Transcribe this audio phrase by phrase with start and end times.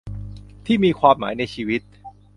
[0.65, 1.81] ที่มีความหมายในชีวิต